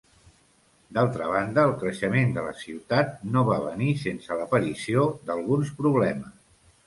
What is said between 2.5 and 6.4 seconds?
ciutat, no va venir sense l'aparició d'alguns problemes.